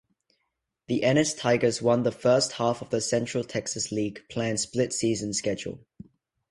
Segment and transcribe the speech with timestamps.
[0.87, 5.85] The Ennis Tigers won the first–half of the Central Texas League planned split–season schedule.